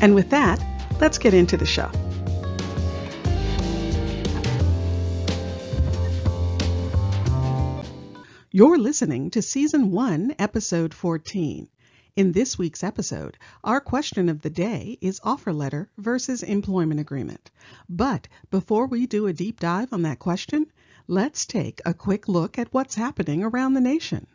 And 0.00 0.14
with 0.14 0.30
that, 0.30 0.64
let's 1.00 1.18
get 1.18 1.34
into 1.34 1.56
the 1.56 1.66
show. 1.66 1.90
You're 8.52 8.78
listening 8.78 9.30
to 9.30 9.42
Season 9.42 9.90
1, 9.90 10.36
Episode 10.38 10.94
14. 10.94 11.68
In 12.14 12.32
this 12.32 12.56
week's 12.56 12.82
episode, 12.82 13.36
our 13.62 13.80
question 13.80 14.28
of 14.28 14.42
the 14.42 14.50
day 14.50 14.98
is 15.00 15.20
offer 15.22 15.52
letter 15.52 15.90
versus 15.98 16.42
employment 16.42 17.00
agreement. 17.00 17.50
But 17.88 18.26
before 18.50 18.86
we 18.86 19.06
do 19.06 19.26
a 19.26 19.32
deep 19.32 19.60
dive 19.60 19.92
on 19.92 20.02
that 20.02 20.18
question, 20.18 20.66
let's 21.06 21.44
take 21.44 21.80
a 21.84 21.94
quick 21.94 22.28
look 22.28 22.58
at 22.58 22.72
what's 22.72 22.94
happening 22.94 23.42
around 23.42 23.74
the 23.74 23.80
nation. 23.80 24.26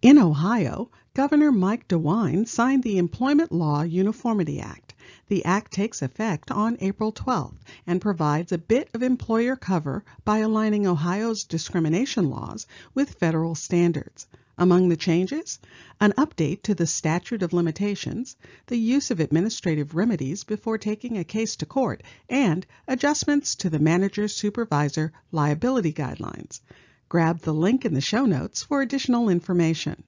In 0.00 0.18
Ohio, 0.18 0.90
Governor 1.14 1.52
Mike 1.52 1.86
DeWine 1.86 2.48
signed 2.48 2.82
the 2.82 2.98
Employment 2.98 3.52
Law 3.52 3.82
Uniformity 3.82 4.58
Act. 4.58 4.91
The 5.32 5.46
Act 5.46 5.72
takes 5.72 6.02
effect 6.02 6.50
on 6.50 6.76
April 6.80 7.10
12th 7.10 7.56
and 7.86 8.02
provides 8.02 8.52
a 8.52 8.58
bit 8.58 8.90
of 8.92 9.02
employer 9.02 9.56
cover 9.56 10.04
by 10.26 10.40
aligning 10.40 10.86
Ohio's 10.86 11.44
discrimination 11.44 12.28
laws 12.28 12.66
with 12.92 13.14
federal 13.14 13.54
standards. 13.54 14.26
Among 14.58 14.90
the 14.90 14.96
changes, 14.98 15.58
an 15.98 16.12
update 16.18 16.60
to 16.64 16.74
the 16.74 16.86
statute 16.86 17.42
of 17.42 17.54
limitations, 17.54 18.36
the 18.66 18.76
use 18.76 19.10
of 19.10 19.20
administrative 19.20 19.94
remedies 19.94 20.44
before 20.44 20.76
taking 20.76 21.16
a 21.16 21.24
case 21.24 21.56
to 21.56 21.64
court, 21.64 22.02
and 22.28 22.66
adjustments 22.86 23.54
to 23.54 23.70
the 23.70 23.78
manager 23.78 24.28
supervisor 24.28 25.14
liability 25.30 25.94
guidelines. 25.94 26.60
Grab 27.08 27.40
the 27.40 27.54
link 27.54 27.86
in 27.86 27.94
the 27.94 28.02
show 28.02 28.26
notes 28.26 28.64
for 28.64 28.82
additional 28.82 29.30
information. 29.30 30.04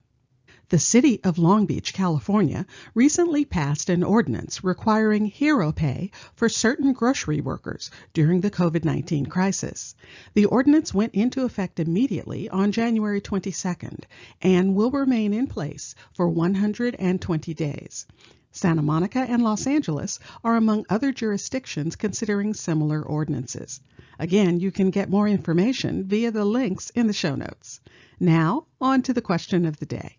The 0.71 0.79
City 0.79 1.23
of 1.23 1.37
Long 1.37 1.67
Beach, 1.67 1.93
California, 1.93 2.65
recently 2.95 3.45
passed 3.45 3.91
an 3.91 4.03
ordinance 4.03 4.65
requiring 4.65 5.27
hero 5.27 5.73
pay 5.73 6.11
for 6.37 6.49
certain 6.49 6.95
grocery 6.95 7.43
workers 7.43 7.91
during 8.15 8.41
the 8.41 8.51
COVID 8.51 8.83
19 8.83 9.27
crisis. 9.27 9.95
The 10.33 10.47
ordinance 10.47 10.95
went 10.95 11.15
into 11.15 11.45
effect 11.45 11.81
immediately 11.81 12.49
on 12.49 12.73
January 12.73 13.21
22nd 13.21 14.05
and 14.41 14.75
will 14.75 14.91
remain 14.91 15.35
in 15.35 15.49
place 15.49 15.95
for 16.15 16.31
120 16.31 17.53
days. 17.53 18.07
Santa 18.51 18.81
Monica 18.81 19.19
and 19.19 19.43
Los 19.43 19.67
Angeles 19.67 20.19
are 20.43 20.57
among 20.57 20.87
other 20.89 21.13
jurisdictions 21.13 21.95
considering 21.95 22.55
similar 22.55 23.03
ordinances. 23.03 23.83
Again, 24.19 24.61
you 24.61 24.71
can 24.71 24.89
get 24.89 25.11
more 25.11 25.29
information 25.29 26.05
via 26.05 26.31
the 26.31 26.47
links 26.47 26.89
in 26.89 27.07
the 27.07 27.13
show 27.13 27.35
notes. 27.35 27.81
Now, 28.19 28.65
on 28.81 29.03
to 29.03 29.13
the 29.13 29.21
question 29.21 29.67
of 29.67 29.79
the 29.79 29.87
day. 29.87 30.17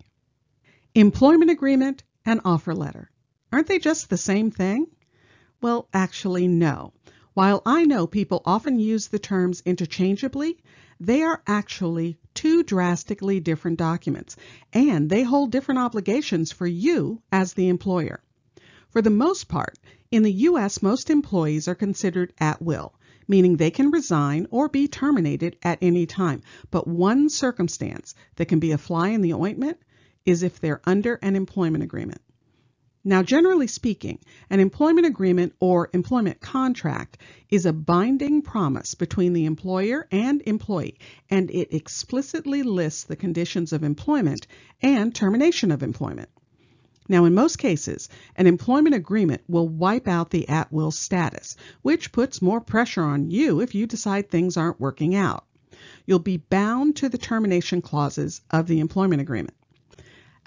Employment 0.98 1.52
agreement 1.52 2.04
and 2.26 2.40
offer 2.46 2.74
letter. 2.74 3.12
Aren't 3.52 3.68
they 3.68 3.80
just 3.80 4.10
the 4.10 4.16
same 4.16 4.50
thing? 4.50 4.88
Well, 5.62 5.90
actually, 5.94 6.48
no. 6.48 6.94
While 7.34 7.62
I 7.66 7.84
know 7.84 8.08
people 8.08 8.42
often 8.46 8.80
use 8.80 9.10
the 9.10 9.20
terms 9.20 9.62
interchangeably, 9.66 10.58
they 10.98 11.22
are 11.22 11.44
actually 11.48 12.18
two 12.34 12.64
drastically 12.64 13.42
different 13.42 13.78
documents, 13.78 14.38
and 14.72 15.10
they 15.10 15.24
hold 15.24 15.52
different 15.52 15.80
obligations 15.80 16.54
for 16.54 16.66
you 16.66 17.22
as 17.30 17.52
the 17.52 17.68
employer. 17.68 18.24
For 18.88 19.02
the 19.02 19.10
most 19.10 19.50
part, 19.50 19.78
in 20.12 20.24
the 20.24 20.32
U.S., 20.32 20.82
most 20.82 21.10
employees 21.10 21.68
are 21.68 21.76
considered 21.76 22.32
at 22.40 22.62
will, 22.62 22.94
meaning 23.28 23.58
they 23.58 23.70
can 23.70 23.92
resign 23.92 24.48
or 24.50 24.70
be 24.70 24.88
terminated 24.88 25.58
at 25.62 25.80
any 25.82 26.06
time. 26.06 26.42
But 26.72 26.88
one 26.88 27.28
circumstance 27.28 28.16
that 28.38 28.46
can 28.46 28.60
be 28.60 28.72
a 28.72 28.78
fly 28.78 29.10
in 29.10 29.20
the 29.20 29.34
ointment 29.34 29.78
is 30.26 30.44
if 30.44 30.60
they're 30.60 30.82
under 30.86 31.16
an 31.16 31.36
employment 31.36 31.84
agreement. 31.84 32.22
Now, 33.08 33.22
generally 33.22 33.68
speaking, 33.68 34.18
an 34.50 34.60
employment 34.60 35.06
agreement 35.06 35.54
or 35.60 35.92
employment 35.94 36.42
contract 36.42 37.20
is 37.50 37.68
a 37.68 37.72
binding 37.72 38.42
promise 38.42 38.96
between 38.96 39.34
the 39.34 39.46
employer 39.46 40.08
and 40.12 40.42
employee, 40.48 40.98
and 41.30 41.52
it 41.52 41.72
explicitly 41.72 42.64
lists 42.64 43.04
the 43.04 43.16
conditions 43.16 43.74
of 43.74 43.84
employment 43.84 44.48
and 44.82 45.14
termination 45.14 45.70
of 45.70 45.84
employment. 45.84 46.30
Now, 47.08 47.26
in 47.26 47.36
most 47.36 47.60
cases, 47.60 48.10
an 48.36 48.48
employment 48.48 48.96
agreement 48.96 49.44
will 49.48 49.70
wipe 49.70 50.08
out 50.08 50.32
the 50.32 50.50
at 50.50 50.72
will 50.72 50.90
status, 50.90 51.56
which 51.84 52.12
puts 52.12 52.42
more 52.42 52.60
pressure 52.60 53.04
on 53.04 53.30
you 53.30 53.60
if 53.60 53.76
you 53.76 53.86
decide 53.86 54.32
things 54.32 54.58
aren't 54.58 54.80
working 54.80 55.14
out. 55.14 55.46
You'll 56.08 56.18
be 56.18 56.38
bound 56.38 56.96
to 56.96 57.10
the 57.10 57.20
termination 57.20 57.84
clauses 57.84 58.42
of 58.50 58.66
the 58.66 58.80
employment 58.80 59.22
agreement. 59.22 59.54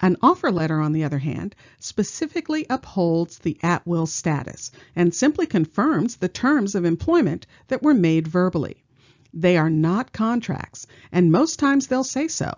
An 0.01 0.15
offer 0.21 0.49
letter, 0.49 0.79
on 0.79 0.93
the 0.93 1.03
other 1.03 1.19
hand, 1.19 1.55
specifically 1.77 2.65
upholds 2.69 3.39
the 3.39 3.57
at 3.61 3.85
will 3.85 4.05
status 4.05 4.71
and 4.95 5.13
simply 5.13 5.45
confirms 5.45 6.15
the 6.15 6.29
terms 6.29 6.73
of 6.73 6.85
employment 6.85 7.45
that 7.67 7.83
were 7.83 7.93
made 7.93 8.25
verbally. 8.25 8.85
They 9.33 9.57
are 9.57 9.69
not 9.69 10.13
contracts, 10.13 10.87
and 11.11 11.33
most 11.33 11.59
times 11.59 11.87
they'll 11.87 12.05
say 12.05 12.29
so, 12.29 12.53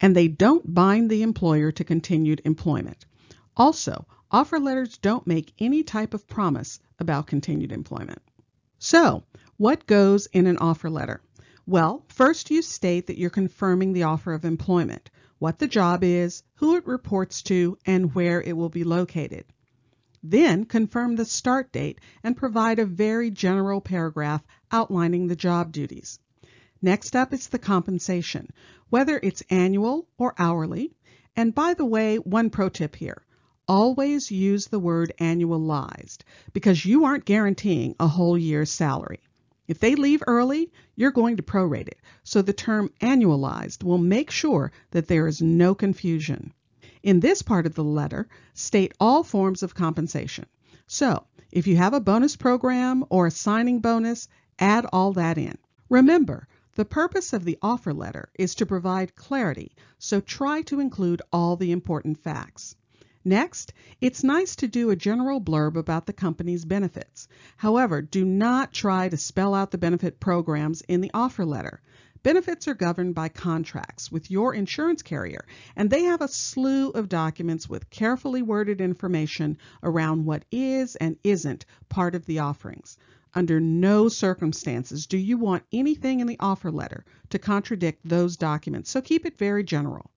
and 0.00 0.16
they 0.16 0.26
don't 0.26 0.72
bind 0.72 1.10
the 1.10 1.22
employer 1.22 1.70
to 1.70 1.84
continued 1.84 2.40
employment. 2.46 3.04
Also, 3.58 4.06
offer 4.30 4.58
letters 4.58 4.96
don't 4.96 5.26
make 5.26 5.52
any 5.58 5.82
type 5.82 6.14
of 6.14 6.26
promise 6.26 6.80
about 6.98 7.26
continued 7.26 7.72
employment. 7.72 8.22
So, 8.78 9.22
what 9.58 9.86
goes 9.86 10.26
in 10.32 10.46
an 10.46 10.56
offer 10.56 10.88
letter? 10.88 11.20
Well, 11.66 12.04
first 12.08 12.50
you 12.50 12.62
state 12.62 13.06
that 13.08 13.18
you're 13.18 13.28
confirming 13.28 13.92
the 13.92 14.04
offer 14.04 14.32
of 14.32 14.46
employment 14.46 15.10
what 15.38 15.58
the 15.58 15.68
job 15.68 16.02
is, 16.02 16.42
who 16.54 16.76
it 16.76 16.86
reports 16.86 17.42
to, 17.42 17.76
and 17.84 18.14
where 18.14 18.40
it 18.40 18.56
will 18.56 18.68
be 18.68 18.84
located. 18.84 19.44
Then 20.22 20.64
confirm 20.64 21.16
the 21.16 21.24
start 21.24 21.72
date 21.72 22.00
and 22.24 22.36
provide 22.36 22.78
a 22.78 22.86
very 22.86 23.30
general 23.30 23.80
paragraph 23.80 24.42
outlining 24.72 25.26
the 25.26 25.36
job 25.36 25.72
duties. 25.72 26.18
Next 26.82 27.14
up 27.14 27.32
is 27.32 27.48
the 27.48 27.58
compensation, 27.58 28.50
whether 28.90 29.20
it's 29.22 29.42
annual 29.50 30.08
or 30.18 30.34
hourly. 30.38 30.94
And 31.36 31.54
by 31.54 31.74
the 31.74 31.84
way, 31.84 32.16
one 32.16 32.50
pro 32.50 32.68
tip 32.68 32.96
here. 32.96 33.22
Always 33.68 34.30
use 34.30 34.68
the 34.68 34.78
word 34.78 35.12
annualized 35.20 36.18
because 36.52 36.84
you 36.84 37.04
aren't 37.04 37.24
guaranteeing 37.24 37.96
a 37.98 38.08
whole 38.08 38.38
year's 38.38 38.70
salary. 38.70 39.20
If 39.68 39.80
they 39.80 39.96
leave 39.96 40.22
early, 40.26 40.70
you're 40.94 41.10
going 41.10 41.36
to 41.38 41.42
prorate 41.42 41.88
it, 41.88 42.00
so 42.22 42.40
the 42.40 42.52
term 42.52 42.90
annualized 43.00 43.82
will 43.82 43.98
make 43.98 44.30
sure 44.30 44.70
that 44.92 45.08
there 45.08 45.26
is 45.26 45.42
no 45.42 45.74
confusion. 45.74 46.52
In 47.02 47.20
this 47.20 47.42
part 47.42 47.66
of 47.66 47.74
the 47.74 47.84
letter, 47.84 48.28
state 48.54 48.94
all 49.00 49.22
forms 49.22 49.62
of 49.62 49.74
compensation. 49.74 50.46
So, 50.86 51.24
if 51.50 51.66
you 51.66 51.76
have 51.76 51.94
a 51.94 52.00
bonus 52.00 52.36
program 52.36 53.04
or 53.08 53.26
a 53.26 53.30
signing 53.30 53.80
bonus, 53.80 54.28
add 54.58 54.86
all 54.92 55.12
that 55.14 55.38
in. 55.38 55.58
Remember, 55.88 56.46
the 56.76 56.84
purpose 56.84 57.32
of 57.32 57.44
the 57.44 57.58
offer 57.62 57.94
letter 57.94 58.28
is 58.38 58.54
to 58.56 58.66
provide 58.66 59.16
clarity, 59.16 59.72
so 59.98 60.20
try 60.20 60.62
to 60.62 60.78
include 60.78 61.22
all 61.32 61.56
the 61.56 61.72
important 61.72 62.18
facts. 62.18 62.76
Next, 63.28 63.72
it's 64.00 64.22
nice 64.22 64.54
to 64.54 64.68
do 64.68 64.90
a 64.90 64.94
general 64.94 65.40
blurb 65.40 65.74
about 65.74 66.06
the 66.06 66.12
company's 66.12 66.64
benefits. 66.64 67.26
However, 67.56 68.00
do 68.00 68.24
not 68.24 68.72
try 68.72 69.08
to 69.08 69.16
spell 69.16 69.52
out 69.52 69.72
the 69.72 69.78
benefit 69.78 70.20
programs 70.20 70.80
in 70.82 71.00
the 71.00 71.10
offer 71.12 71.44
letter. 71.44 71.82
Benefits 72.22 72.68
are 72.68 72.74
governed 72.74 73.16
by 73.16 73.28
contracts 73.28 74.12
with 74.12 74.30
your 74.30 74.54
insurance 74.54 75.02
carrier, 75.02 75.44
and 75.74 75.90
they 75.90 76.04
have 76.04 76.20
a 76.20 76.28
slew 76.28 76.90
of 76.90 77.08
documents 77.08 77.68
with 77.68 77.90
carefully 77.90 78.42
worded 78.42 78.80
information 78.80 79.58
around 79.82 80.24
what 80.24 80.44
is 80.52 80.94
and 80.94 81.16
isn't 81.24 81.66
part 81.88 82.14
of 82.14 82.26
the 82.26 82.38
offerings. 82.38 82.96
Under 83.34 83.58
no 83.58 84.08
circumstances 84.08 85.08
do 85.08 85.18
you 85.18 85.36
want 85.36 85.64
anything 85.72 86.20
in 86.20 86.28
the 86.28 86.38
offer 86.38 86.70
letter 86.70 87.04
to 87.30 87.40
contradict 87.40 88.08
those 88.08 88.36
documents, 88.36 88.88
so 88.88 89.00
keep 89.00 89.26
it 89.26 89.36
very 89.36 89.64
general. 89.64 90.12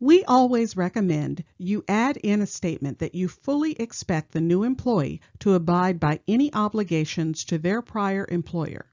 We 0.00 0.24
always 0.24 0.76
recommend 0.76 1.42
you 1.56 1.82
add 1.88 2.18
in 2.18 2.42
a 2.42 2.46
statement 2.46 2.98
that 2.98 3.14
you 3.14 3.28
fully 3.28 3.72
expect 3.72 4.32
the 4.32 4.42
new 4.42 4.62
employee 4.62 5.22
to 5.38 5.54
abide 5.54 5.98
by 5.98 6.20
any 6.28 6.52
obligations 6.52 7.44
to 7.44 7.56
their 7.56 7.80
prior 7.80 8.26
employer. 8.30 8.84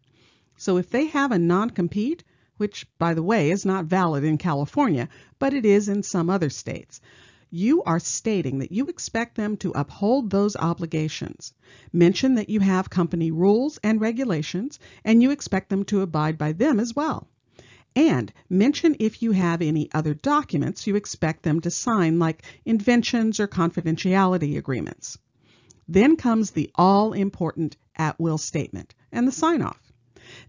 So 0.56 0.78
if 0.78 0.90
they 0.90 1.08
have 1.08 1.34
a 1.34 1.38
non-compete, 1.38 2.24
which 2.56 2.88
by 2.98 3.16
the 3.16 3.22
way 3.22 3.52
is 3.52 3.66
not 3.66 3.84
valid 3.84 4.24
in 4.24 4.38
California, 4.38 5.10
but 5.40 5.54
it 5.54 5.66
is 5.66 5.90
in 5.90 6.04
some 6.04 6.30
other 6.30 6.50
states, 6.50 7.02
you 7.50 7.84
are 7.84 8.00
stating 8.00 8.60
that 8.60 8.72
you 8.72 8.88
expect 8.88 9.36
them 9.36 9.58
to 9.58 9.74
uphold 9.76 10.30
those 10.30 10.56
obligations. 10.56 11.54
Mention 11.92 12.36
that 12.36 12.50
you 12.50 12.62
have 12.62 12.90
company 12.90 13.30
rules 13.30 13.78
and 13.84 14.00
regulations 14.00 14.80
and 15.04 15.22
you 15.22 15.32
expect 15.32 15.68
them 15.68 15.84
to 15.84 16.00
abide 16.00 16.38
by 16.38 16.54
them 16.54 16.80
as 16.80 16.96
well. 16.96 17.28
And 17.96 18.34
mention 18.50 18.96
if 19.00 19.22
you 19.22 19.34
have 19.34 19.62
any 19.62 19.90
other 19.94 20.14
documents 20.14 20.88
you 20.88 20.96
expect 20.96 21.44
them 21.44 21.62
to 21.62 21.70
sign, 21.70 22.18
like 22.18 22.44
inventions 22.66 23.40
or 23.40 23.48
confidentiality 23.48 24.58
agreements. 24.58 25.18
Then 25.88 26.16
comes 26.16 26.52
the 26.52 26.72
all 26.76 27.14
important 27.14 27.78
at 27.96 28.20
will 28.20 28.38
statement 28.38 28.96
and 29.12 29.28
the 29.28 29.32
sign 29.32 29.62
off. 29.62 29.94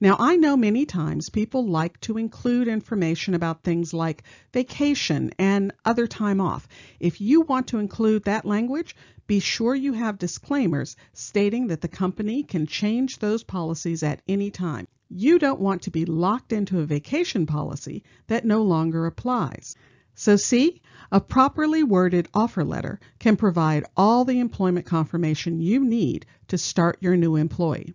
Now, 0.00 0.16
I 0.18 0.36
know 0.36 0.56
many 0.56 0.86
times 0.86 1.28
people 1.28 1.66
like 1.66 2.00
to 2.02 2.16
include 2.16 2.68
information 2.68 3.34
about 3.34 3.64
things 3.64 3.92
like 3.92 4.22
vacation 4.52 5.32
and 5.38 5.72
other 5.84 6.06
time 6.06 6.40
off. 6.40 6.68
If 7.00 7.20
you 7.20 7.42
want 7.42 7.66
to 7.68 7.78
include 7.78 8.24
that 8.24 8.46
language, 8.46 8.94
be 9.26 9.40
sure 9.40 9.74
you 9.74 9.92
have 9.94 10.18
disclaimers 10.18 10.96
stating 11.12 11.66
that 11.66 11.80
the 11.80 11.88
company 11.88 12.42
can 12.44 12.66
change 12.66 13.18
those 13.18 13.42
policies 13.42 14.02
at 14.02 14.22
any 14.28 14.50
time. 14.50 14.86
You 15.16 15.38
don't 15.38 15.60
want 15.60 15.82
to 15.82 15.92
be 15.92 16.04
locked 16.04 16.52
into 16.52 16.80
a 16.80 16.86
vacation 16.86 17.46
policy 17.46 18.02
that 18.26 18.44
no 18.44 18.62
longer 18.62 19.06
applies. 19.06 19.76
So, 20.16 20.34
see, 20.34 20.82
a 21.12 21.20
properly 21.20 21.84
worded 21.84 22.26
offer 22.34 22.64
letter 22.64 22.98
can 23.20 23.36
provide 23.36 23.84
all 23.96 24.24
the 24.24 24.40
employment 24.40 24.86
confirmation 24.86 25.60
you 25.60 25.84
need 25.84 26.26
to 26.48 26.58
start 26.58 26.98
your 27.00 27.16
new 27.16 27.36
employee. 27.36 27.94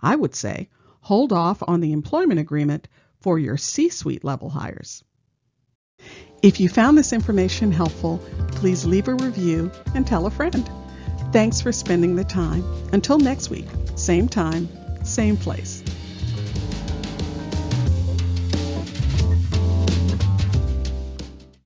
I 0.00 0.16
would 0.16 0.34
say 0.34 0.70
hold 1.00 1.34
off 1.34 1.62
on 1.68 1.80
the 1.80 1.92
employment 1.92 2.40
agreement 2.40 2.88
for 3.20 3.38
your 3.38 3.58
C 3.58 3.90
suite 3.90 4.24
level 4.24 4.48
hires. 4.48 5.04
If 6.42 6.60
you 6.60 6.70
found 6.70 6.96
this 6.96 7.12
information 7.12 7.72
helpful, 7.72 8.22
please 8.52 8.86
leave 8.86 9.08
a 9.08 9.14
review 9.16 9.70
and 9.94 10.06
tell 10.06 10.24
a 10.24 10.30
friend. 10.30 10.66
Thanks 11.30 11.60
for 11.60 11.72
spending 11.72 12.16
the 12.16 12.24
time. 12.24 12.64
Until 12.90 13.18
next 13.18 13.50
week, 13.50 13.66
same 13.96 14.28
time, 14.28 14.66
same 15.04 15.36
place. 15.36 15.83